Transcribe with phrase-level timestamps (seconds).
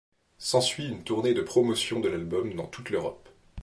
[0.39, 3.29] S'ensuit une tournée de promotion de l'album dans toute l'Europe.